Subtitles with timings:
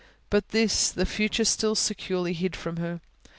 [0.31, 3.01] But this, the future still securely hid from her.